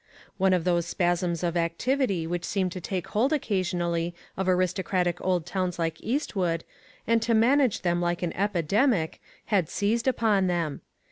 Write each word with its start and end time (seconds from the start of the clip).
One 0.39 0.51
of 0.51 0.63
those 0.63 0.87
spasms 0.87 1.43
of 1.43 1.55
activity 1.55 2.25
which 2.25 2.43
seem 2.43 2.71
to 2.71 2.81
take 2.81 3.05
hold 3.09 3.31
occasionally 3.31 4.15
of 4.35 4.49
aristocratic 4.49 5.21
old 5.23 5.45
towns 5.45 5.77
like 5.77 6.01
Eastwood, 6.01 6.63
and 7.05 7.21
to 7.21 7.35
manage 7.35 7.81
them 7.81 8.01
like 8.01 8.23
an 8.23 8.33
epidemic, 8.35 9.21
had 9.45 9.69
seized 9.69 10.07
upon 10.07 10.47
them. 10.47 10.81